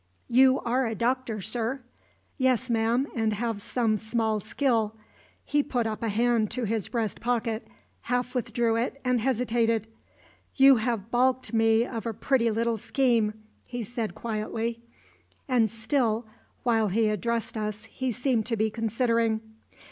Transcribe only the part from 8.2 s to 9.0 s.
withdrew it,